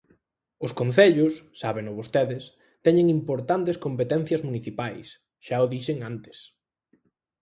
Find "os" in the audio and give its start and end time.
0.65-0.71